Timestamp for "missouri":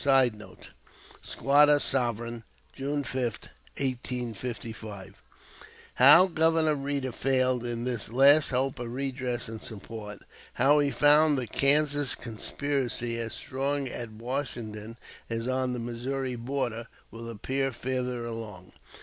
15.77-16.35